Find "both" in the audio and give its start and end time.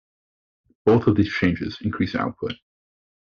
0.83-1.05